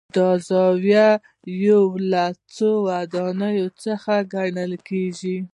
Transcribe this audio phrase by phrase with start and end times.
[0.15, 1.07] دا زاویه
[1.67, 2.23] یو له
[2.55, 5.37] څو ودانیو څخه ګڼل کېږي.